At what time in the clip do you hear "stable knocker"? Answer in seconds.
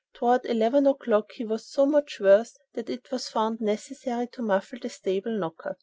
4.89-5.77